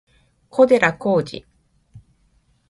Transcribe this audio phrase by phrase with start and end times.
[0.49, 1.45] 小寺浩二